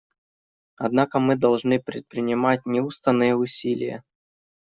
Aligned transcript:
Однако 0.77 1.19
мы 1.19 1.35
должны 1.35 1.79
предпринимать 1.79 2.65
неустанные 2.65 3.35
усилия. 3.35 4.03